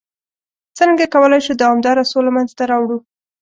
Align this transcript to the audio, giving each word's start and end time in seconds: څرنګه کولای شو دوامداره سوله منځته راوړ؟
څرنګه 0.77 1.05
کولای 1.13 1.41
شو 1.45 1.53
دوامداره 1.61 2.03
سوله 2.11 2.31
منځته 2.35 2.63
راوړ؟ 2.71 2.97